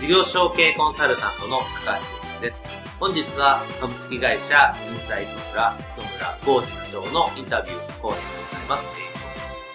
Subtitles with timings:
[0.00, 1.92] 事業承継コンサルタントの高
[2.34, 2.58] 橋です。
[2.98, 8.84] 本日は株式会社人材ソフラ、磯村剛社長のインタビュー講演でございます。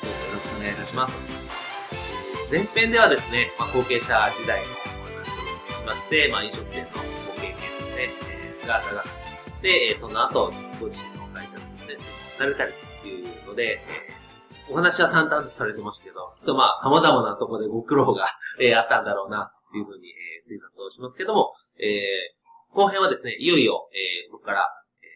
[0.02, 2.52] どうぞよろしくお願いいたします。
[2.52, 6.89] 前編ではですね、まあ、後継者時代のお話をしまして、まあ、飲食店の
[7.27, 10.49] ご経験ですね、えー、が長かったで、その後、
[10.81, 18.25] ご自身の会社のですね、されたりというので、えー、お話は淡々とされてましたけど、きっとまあ、様々なところでご苦労が、
[18.59, 24.69] えー、あったんだろうな、いうふうに、えー、推察をしますけども、えー、後編はですね、いよいよ、えー、そこから、
[25.02, 25.08] え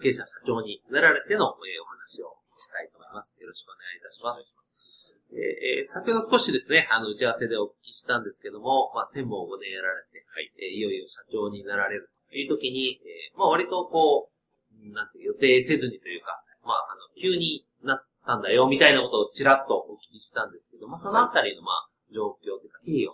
[0.00, 3.36] ー、経営者社長になられての、えー、お話をしたいと思います。
[3.38, 5.18] よろしくお願いいたします。
[5.32, 23.12] えー、先ほど少しですね、あの、打ち合わせでお聞きしたんですけども、まあ、専門を5年やられて、はい、えー、いよいよ社長になられるという時に、えー、まあ、割とこう、なんて予定せずにというか、まあ、あの、急になったんだよ、みたいなことをちらっとお聞きしたんですけど、まあ、そのあたりの、まあ、状況というか、経緯を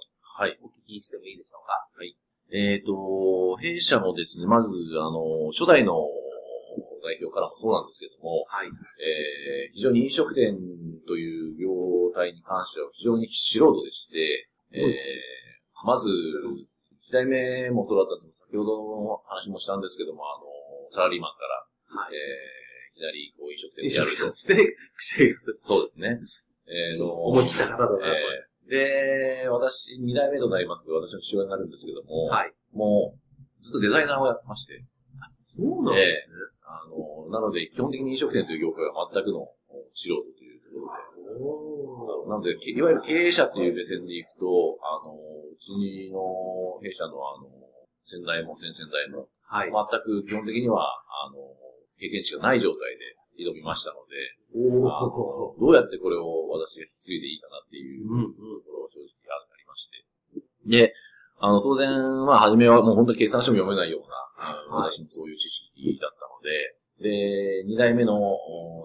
[0.95, 1.01] はい。
[1.01, 1.89] お聞きしてもいいでしょうか？
[1.99, 2.15] はい。
[2.53, 4.69] えっ、ー、と、弊社のですね、まず、
[5.01, 6.07] あの、初代の
[7.03, 8.69] 代表からもそうなんですけども、はい。
[8.69, 10.57] えー、非常に飲食店
[11.07, 11.69] という業
[12.15, 16.09] 態に関しては非常に素人でして、えー、まず、
[17.03, 20.47] 一代目もそうだったんですけど、先ほどの話もしたんですけども、あの、
[20.93, 24.33] サラリーマンから、はい、えー、いきなりこう飲食店をやると。
[25.61, 26.21] そうですね。
[26.67, 28.01] えー、の思い切った方だなと。
[28.01, 32.53] えーで、私、二代目となりますけど、私の父親になるんですけども、はい。
[32.73, 34.85] もう、ずっとデザイナーをやってまして。
[35.57, 36.37] そうなんですね。
[36.67, 39.47] あの、なので、基本的に飲食店という業界は全くの
[39.95, 42.31] 素人というところで。
[42.31, 47.47] なので、いわゆる経営者という目線でいくと、あの、うちの弊社のあの、
[48.03, 51.37] 先代も先々代も、はい、全く基本的には、あの、
[51.99, 54.17] 経験値がない状態で、挑みましたので、
[55.59, 60.89] どうやってこれを私が引き継いでいいかなっていうところが正直ありまして。
[60.89, 60.95] で、
[61.39, 61.91] あの、当然、
[62.27, 68.15] まあ、初めはもう本当に計算書も読めないような、私もそういう知識だったので、で、二代目の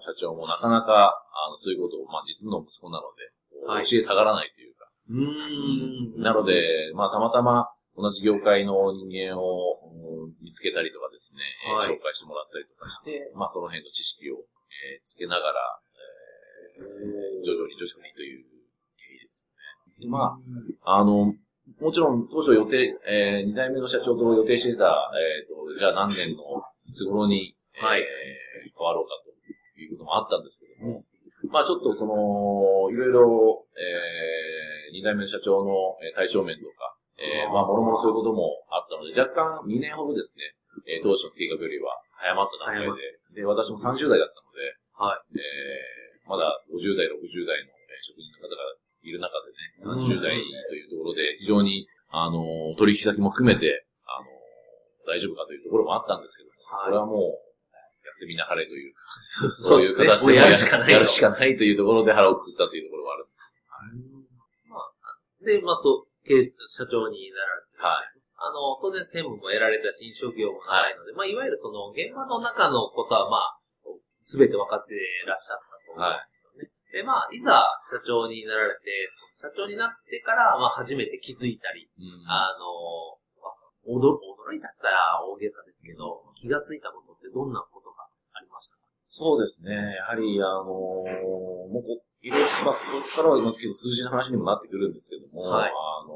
[0.02, 4.90] 社長もなかなか、あの、そういうことを、まあ、実の息子なので、教えたがらないというか。
[5.10, 6.22] うん。
[6.22, 9.89] なので、まあ、たまたま同じ業界の人間を
[10.50, 15.62] 見つけたりとかですね、はい、紹介してもらったりとかして、まあその辺の知識を、えー、つけながら、
[16.74, 18.50] えー、徐々に徐々にという
[18.98, 19.54] 経緯ですよ
[20.02, 20.10] ね。
[20.10, 20.42] でま
[20.82, 21.38] あ、あの、
[21.78, 26.42] もちろん当初予定、えー、二代目の社長と予定していた、えっ、ー、と、じゃあ何年の
[26.90, 29.30] いつ頃に、はい、えー、変わろうかと
[29.78, 31.06] いうこともあったんですけども、
[31.54, 38.64] まあちょっとその、いろいろ、えー、二代目の社長の対象面とか、えー、まあ、もろもろそういうことも
[39.14, 40.54] で、若干2年ほどですね、
[40.86, 42.94] えー、当初の計画よりは早まった段階
[43.34, 45.40] で、で、私も30代だったので、はい。
[45.40, 48.62] えー、まだ50代、60代の、え職人の方が
[49.02, 50.36] いる中でね、30代
[50.68, 54.28] というところで、非常に、あの、取引先も含めて、あの、
[55.08, 57.50] 大丈夫かというところもあったんですけども、はい、これはもう、
[58.04, 59.00] やってみなはれというか、
[59.56, 60.92] そういう形でやるしかない。
[60.92, 63.40] やるしかないというところで腹をくくったというところがあるんです。
[63.70, 64.70] はい。
[64.70, 68.19] まあ、で、まあ、と、経営社長になられて、はい。
[68.50, 73.62] あの、当然専務も得られたし、飲食業も長いので、はい、まあ、いわゆるその、現場の中のことは、まあ、
[74.26, 74.98] すべて分かって
[75.30, 76.66] らっしゃったと思うんですよね。
[76.66, 77.62] はい、で、まあ、いざ
[77.94, 78.90] 社長になられて、
[79.38, 83.22] 社長になってから、まあ、初めて気づいたり、うん、あの、
[83.88, 88.04] 驚、驚いたって言ったら大げさですけど、気がついたことってどんなことが
[88.34, 88.84] ありましたか？
[89.04, 89.74] そうですね。
[89.74, 96.14] やはり、あのー、もういろいろ、まあ、そこからは結構数字の話にもなってくるんですけども、はい、あの、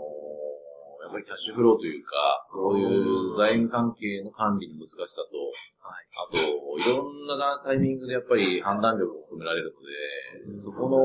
[1.04, 2.16] やっぱりキャッシュフローというか、
[2.48, 5.36] そういう財務関係の管理の難しさと、
[5.84, 10.96] はい、あと、いろんなタイミングでやっぱり判断力を求められるので、そこの、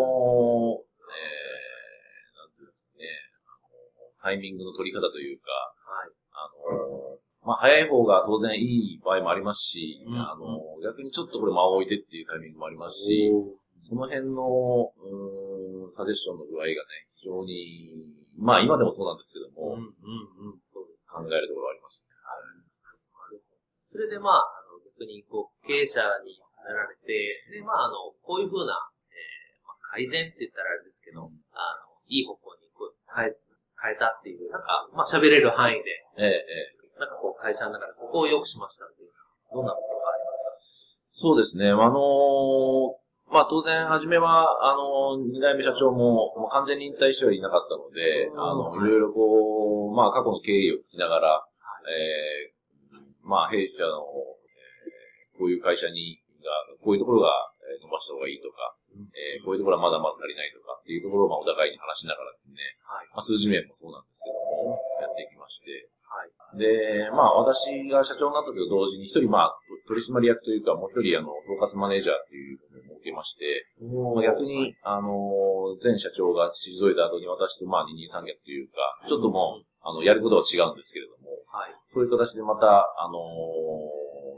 [1.10, 3.10] えー、なんていうんですかね、
[4.22, 5.50] タイミングの取り方というか、
[5.82, 10.14] はい、あの、まあ、早い方が当然いい場合もありますし、うん。
[10.14, 13.32] あの、逆にちょっとこれ間を置いてっていうタイミングもありますし、
[13.78, 16.76] その辺の、うーん、サジェスションの具合がね、
[17.14, 21.06] 非常に、まあ今でもそうなんですけども、うん、うん、うん、そうです。
[21.10, 22.02] 考えるところはあります。
[23.88, 28.76] それでまあ、あの、逆にこう、経営者になられて、で、まあ、あの、こういうふうな、
[29.08, 33.34] えーまあ、改善って言ったらあれですけど、うんあの、いい方向にこう変え、
[33.80, 37.00] 変えたっていう、なんか、まあ、喋れる範囲で、ええ、ええ。
[37.00, 39.10] なんかこう、会社の中でここを良くしましたっていう、
[39.50, 41.66] どんなことがありますそうですね。
[41.72, 41.98] あの
[43.38, 51.46] まあ当然、初めは、あの二代目社長も、もう完全に引退してはいなかったので、うんあの、いろいろこう、まあ過去の経緯を聞きながら、
[51.86, 56.50] えー、まあ弊社の、えーこういう会社に、が、
[56.82, 57.30] こういうところが
[57.62, 58.74] えー伸ばした方がいいとか、
[59.14, 63.06] えーこういうところはまだまだ足りないとかっていうところを、まあお互いに話しながらですね、はい。
[63.14, 66.34] まあ数字面もそうなんですけども、やっていきまして、はい。
[66.58, 69.54] で、まあ私が社長になった時と同時に一人まあ
[69.86, 72.67] 取締役というかもう一人あの、統括マネージャーっていうの
[72.98, 81.72] を設けまして、まあ逆に、あの、前社長が退いた後に私とまあ二人三脚というか、ちょっともう、あの、やることは違うんですけれども、はい。
[81.88, 83.22] そういう形でまた、あの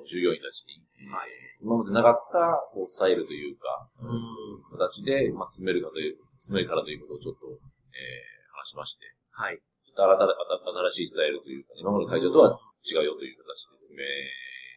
[0.05, 4.65] 従業員たちに、はい今までなかったこうスタイルというか、うん。
[4.73, 7.53] 形で、まあ、進めるかという、進めるからということをちょっと、
[7.93, 9.61] えー、話しまして、はい。
[9.85, 14.05] ちょっと新しいスタイルというか、今までの会社とは違うよという形で進め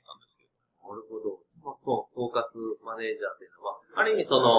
[0.03, 0.51] たんですけど。
[0.91, 1.39] なるほど。
[1.63, 2.43] まあ、そう、統括
[2.83, 4.51] マネージャーっていうのは、ある意味その、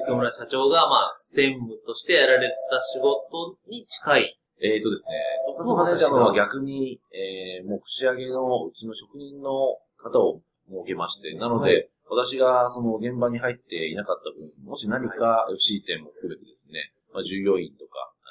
[0.00, 4.38] 磯村社長が、まあ、専務としてやられた仕事に近い。
[4.62, 5.18] えーとですね、
[5.58, 9.50] 統括マネージャーは逆に、えー、もう串揚げのうちの職人の
[9.98, 10.40] 方を
[10.70, 18.22] 設けまして、なので、私がその現場に入っていなかった分、もし何か FC 点も含めてですね、まあ、従業員とか、うん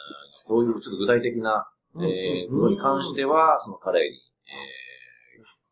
[0.44, 4.92] そういうちょっと具体的な、えー、ことに関しては、その彼に、え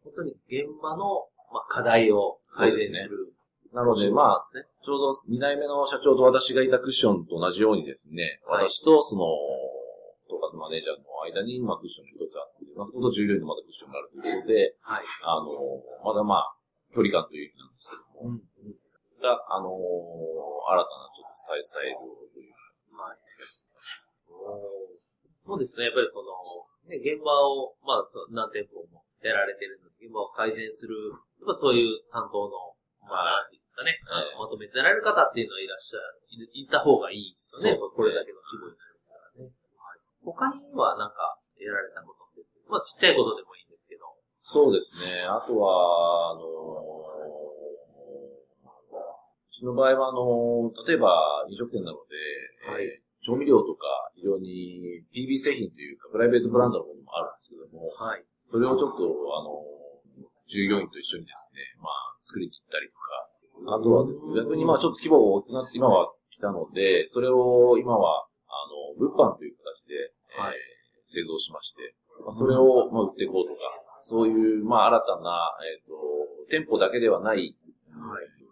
[0.04, 3.34] 本当に現場の、まあ、課題を改善する。
[3.74, 4.48] ー、なので、まあ、
[4.86, 9.26] ちょうど2代目の社長と私がいたクッションと同じようにですね、はい私とその、
[10.30, 15.06] 統括マネージャーの間に、まあ、クッションが一つあって、まあ、そこと従業員のまたクッションがあるということで、はい。
[15.26, 15.50] あの、
[16.06, 16.56] まだまあ、
[16.94, 18.80] 距離感という意味なんですけども、うん。
[19.20, 22.00] が、あの新たなちょっとスタイル
[22.34, 22.54] という
[23.00, 23.18] はい。
[25.36, 25.86] そうですね。
[25.86, 26.36] やっぱりその、
[26.88, 30.96] ね、現場を、まあ、何店舗もやられてるので、現場を改善する、
[31.50, 32.78] やっぱそういう担当の、
[33.10, 36.22] まあ、なんていうんですかね、あのまとめてられる方っていうのはいらっしゃる、
[36.54, 37.82] いいた方がいいですよね。
[37.82, 39.50] これだけの規模になりますからね。
[39.50, 40.06] はい。
[40.22, 44.06] 他にはなんか、やられたことって、まあ、ちっちゃいことでもいいんですけど。
[44.38, 45.26] そうですね。
[45.26, 46.46] あとは、あの
[49.50, 52.16] うちの場合は、あの例えば飲食店なので、
[52.72, 53.84] はいえー調味料とか
[54.16, 58.24] 非常に PB 製品というか、プライベートブランドのものもあるんですけども、はい。
[58.48, 59.04] それをちょっと、
[59.36, 59.60] あの
[60.50, 68.66] 従業員と一緒にですね、まあ、作りに行ったりとか、あとはですね、逆にまあちょっと規模が大きくなって今は来たので、それを今は、あ
[68.98, 69.96] の、物販という形で、
[70.42, 70.58] はい。
[70.58, 70.80] えー
[71.10, 73.66] 製造しまして、まあ、それを、まあ、売っていこうとか、
[74.00, 75.98] そういう、まあ、新たな、えっ、と、
[76.54, 77.58] 店舗だけではない、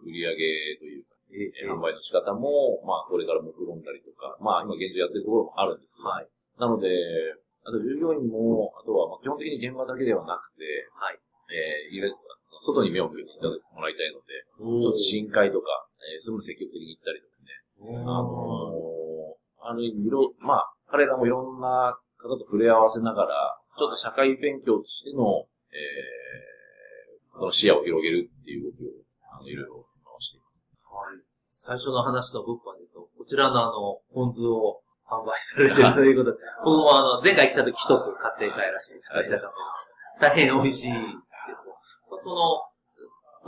[0.02, 1.70] 売り上げというか、ええ。
[1.70, 6.26] ー販売の仕方も、まあ、これから目論んだりとか、まあ、今現状やってるところもあるんですけど、はい。
[6.58, 6.90] なので、
[7.62, 10.66] あと従業員も、あとは、まあ、基本的に現場だけではなくて、
[10.98, 11.20] はい。
[11.48, 28.90] えー、外に目を向けていただもらいたいので、ちょっと試飲会とか、えー、そういうの積極的に行ったりとかね、あのー、ある意味、いろ、まあ、彼らもいろんな方と触れ合わせながら、ちょっと社会勉強としての、えー、この視野を広げるっていう動きを、
[29.30, 30.64] あの、いろいろ回しています。
[30.82, 31.22] はい。
[31.48, 39.52] 最初の話の物販で言うと、こちらのあの、ポン酢を販売されてるということで、僕もあの、前回来た時一つ買って帰らせていただいたかと。
[40.20, 40.90] 大変美味しい
[41.88, 42.60] ですけど、その、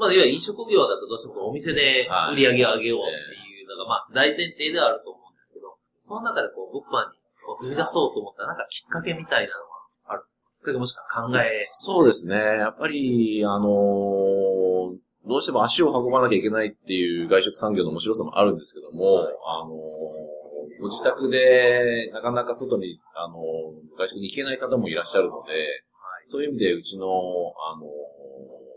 [0.00, 10.22] まあ、いわゆる飲食業だとどうしてもお店で売り上げを上げようっていうのが、まあ、大前提ではあると思うんですけど、その中でこう、物販にこう踏み出そうと思ったら、なんかきっかけみたいなのはある？
[10.22, 11.64] んですかきっかけもしくは考え？
[11.68, 12.36] そうですね。
[12.36, 19.76] やっぱり、あのーどうしても足を運ばなきゃいけないっていう外食産業の面白さもあるんですけども、はいあのー
[20.80, 25.60] ご自宅でなかなか外に、あのー外食に行けない方もいらっしゃるので、はい。
[26.30, 28.70] そういう意味でうちの、あのー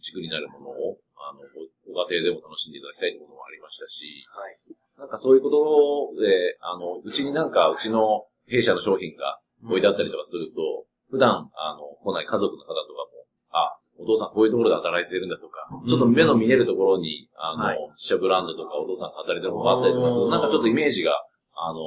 [0.00, 4.54] 軸になるものを、あの、ごご家庭でも楽しんでいただきたいということもありましたし、はい。
[4.98, 17.78] なんかそういうことで、あの、うちになんかうちの弊社の商品が置いてあったりとかすると、普段、あの、来ない家族の方とかも、あ、お父さんこういうところで働いてるんだとか、ちょっと目の見えるところに、あの、はい。
[17.98, 21.18] 自社ブランドとかお父さんが働いてるものがあったりとかすると、なんかちょっとイメージが、
[21.58, 21.80] あの、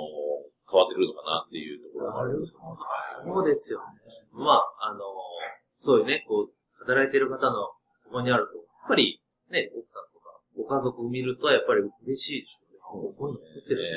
[0.72, 2.64] 変わってくるのかなっていうところがあるんですけど、
[3.28, 4.00] そうですよね。
[4.32, 5.04] まあ、あの、
[5.76, 9.20] そういうね、こう、働いてる方のそこにあると、やっぱり、
[9.52, 12.80] ね、奥さんとか、ご家族を見ると、やっぱり嬉しいでしょうね。
[12.80, 13.90] そう、こういうの作ってる、ね。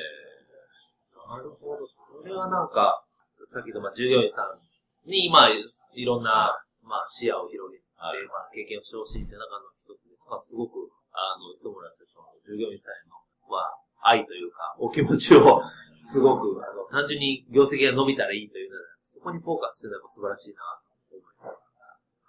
[1.30, 1.86] なるほど。
[1.86, 3.04] それはなんか、
[3.46, 6.52] さっきの、まあ、従業員さんに、まあ、いろんな、
[6.84, 13.16] まあ、視野を広げて、まあ、経験をしてほしいって中の一つで、まあ、すごく、あの、磯村社長の従業員さんへの、
[13.48, 15.62] まあ、愛というか、お気持ちを、
[16.04, 20.60] すごく、あの、単純に業績が伸びたらいいというのは、そこにフォーカスしてるのが素晴らしいな、
[21.08, 21.72] と思います。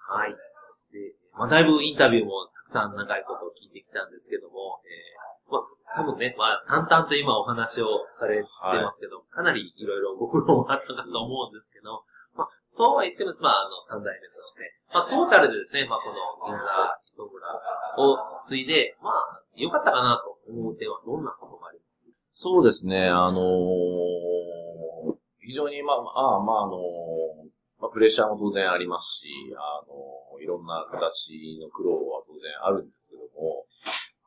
[0.08, 0.32] はい。
[0.96, 5.68] で、まあ、だいぶインタビューもたくさん長いことを聞いてきたんですけども、えー、まあ、
[6.00, 12.04] 多分ね、まあ、淡々と今お話をされてますけど、はい、かなりいろいろご苦労もあったかと思うんですけど、
[12.36, 17.44] まあ、そうは言っても、まあ、あの、三代目として、まあ、トータルでですね、まあ、この銀座磯村
[18.00, 21.35] を継いで、まあ、良かったかなと思う点はどんな
[22.36, 23.40] そうですね、あのー、
[25.40, 27.48] 非常に、まあ、あまあ、あのー、
[27.80, 31.32] まあ、プレッシャーも当然ありますし、あのー、いろんな形
[31.64, 33.64] の苦労は当然あるんですけども、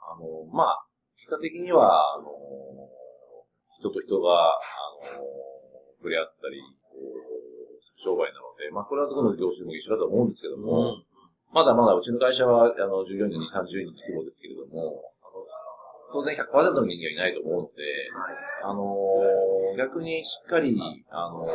[0.00, 0.24] あの
[0.56, 0.88] まあ、
[1.20, 2.32] 結果的には、あの
[3.76, 4.56] 人と人が、あ
[5.12, 5.20] の
[6.00, 6.64] 触れ合ったり、
[8.00, 11.04] 商売なので、まあ、これはどこの業種も一緒だと思うんですけども、うん。
[11.52, 15.12] まだまだうちの会社は、あの、従業員の2、30人の規模ですけれども、
[16.12, 17.82] 当然100%の人間はいないと思うので、
[18.64, 20.76] あのー、逆にしっかり、
[21.10, 21.46] あの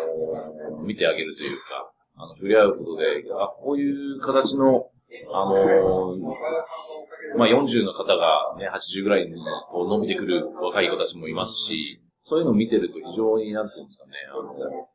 [0.82, 4.90] ー、見てあげるというか、あの、触れ合うことで、あ、こういう形の、
[5.34, 9.34] あのー、まあ、40の方がね、80ぐらいに
[9.72, 14.88] こう伸びてくる若い子たちもいますし、そういうのを見てると非常に、なんていうんですかね、あの、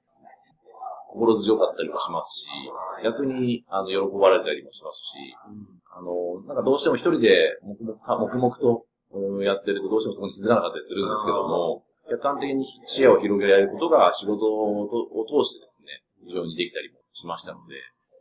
[1.09, 2.47] 心強かったりもしますし、
[3.03, 5.35] 逆に、あの、喜ばれたりもしますし、
[5.91, 8.85] あの、なんかどうしても一人で黙々と、
[9.43, 14.89] やってるとどうしてもそこに気づかなかったりするんですけども、客観的に視野を広げられることが仕事を
[15.29, 17.77] 通してですね、非常にできたりもしましたので、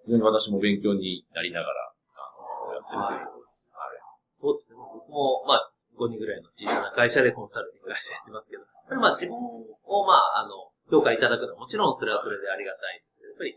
[0.05, 2.31] 非常に私も勉強になりながら、あ
[2.67, 3.67] の、やってるということです。
[3.71, 3.99] はい。
[4.31, 4.75] そうですね。
[4.75, 8.63] 僕も、まあ、5人ぐらいの小さな会社でコンサルティング会社やってますけど、
[8.95, 13.55] まあ自分を、まあ、あの、評価いただくのはもちろんそれはそれでありがたいんですけど、やっぱり、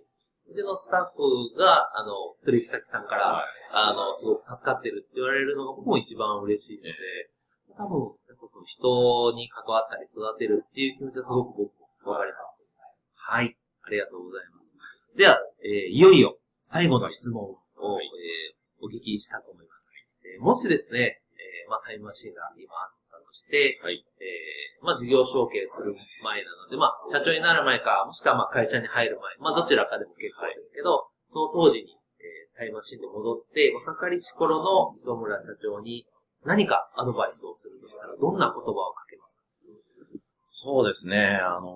[0.50, 6.94] うちのスタッフが、あの、取引先さんから、あの、すごく助かってる言われるのが僕も一番嬉しいので、
[7.76, 8.12] 多分、
[8.50, 11.72] その人に関わったり育てるっていう気持ちはすごく僕
[12.04, 12.74] もわかります。
[13.14, 13.56] はい。
[13.84, 14.74] ありがとうございます。
[15.16, 19.88] では、えー、いよいよ最後の質問を、はい、えー、お聞きしたと思います。
[20.24, 31.89] えー、もしですね、えー、まあ、タイムマシンが今あったとして、はい、えまあ事業承継する前なので、まあ社長になる前か、もしくはまあ会社に入る前、まあどちらかでも結構ですけど、その当時に、
[32.80, 36.06] えー、ンで戻って、若かりし頃の磯村社長に
[36.44, 39.42] 何かアドバイスをするとしたら、どんな言葉をかけますか？
[40.44, 41.70] そうですね、あのー、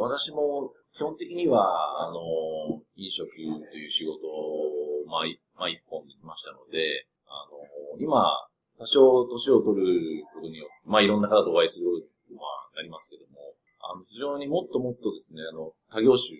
[0.00, 5.24] 私も基本的には、あのー、飲食という仕事を、まあ、
[5.56, 12.38] まあ、一本できましたので、あのー、今、多少年を取ることによって、まあいろんな方とお会いすることに
[12.74, 16.34] なりますけども、あの、非常にもっともっとですね、あの、他業種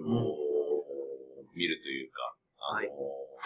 [0.00, 0.32] を
[1.54, 2.90] 見るというか、あの、はい、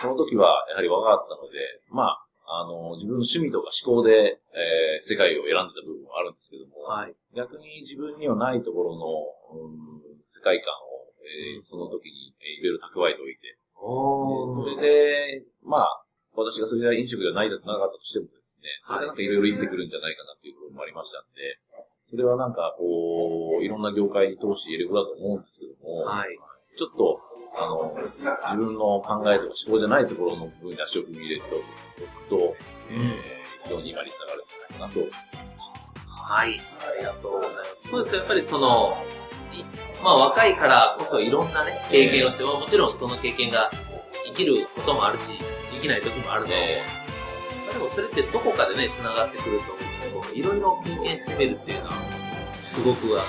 [0.01, 1.59] その時はやはり若かったので、
[1.91, 9.99] まあ、あの、自分の趣味とか思考で、えー、世界を選んでた部分はあるんですけども、はい、逆に自分にはないところの、うん、
[10.31, 21.59] 世界観を、えー、その時に、えー、いろいろ蓄えておいて、それで、まあ、私がそれが飲食ではないなかったとしてもですね、それがなんかいろいろ生きてくるんじゃないかなっていうところもありましたんで、
[22.11, 26.39] それはなんかこう、いろんな業界に通して言えることだと思うんですけども、はい、
[26.79, 27.19] ちょっと、
[27.57, 33.21] あの、自分の考えとか思考じゃないところの部分に足を踏み入れておくと、うん、えー、
[33.65, 35.37] 非常に今につながるんじゃないかなと。
[36.07, 37.89] はい、ありがとうございます。
[37.91, 38.97] そうですやっぱりその、
[40.03, 43.71] まあ若いからこそいろんなね、経験をして、もちろんその経験が
[44.27, 45.31] 生きることもあるし、
[45.73, 46.83] できない時もあるので、
[47.67, 50.23] まあ、でもそれってどこかでね、繋がってくると思う。
[50.23, 51.93] けど、いろいろ経験してみるっていうのは、
[52.73, 53.25] すごくは、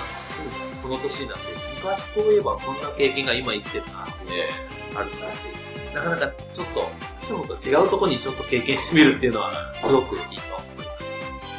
[0.82, 4.48] この年になって、昔そういえばこんな経験が今生きてるなって、ね、
[4.94, 5.58] あるなって
[5.94, 10.82] なかなかちょっと、いつもと違うところにちょっと経験してみるっていうのは、すごくいいと思いま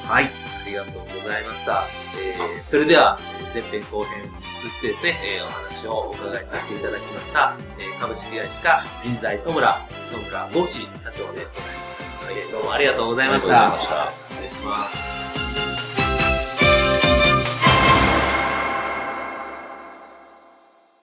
[0.06, 0.08] す。
[0.08, 0.30] はい、あ
[0.66, 1.84] りがとうございました。
[2.18, 3.20] えー、それでは、
[3.54, 4.24] 前編後編
[4.62, 11.46] 通じてですね、えー、お話をお伺いさせていただきました、えー、株式会社銀座磯村、磯村豪志社長でございま
[11.88, 12.52] した。
[12.52, 13.74] どうもありがとうございました。
[13.74, 14.36] ありがとうございました。
[14.36, 15.09] 失礼します。